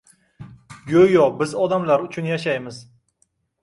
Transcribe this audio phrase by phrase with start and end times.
[0.93, 2.85] Go‘yo biz odamlar uchun yashaymiz.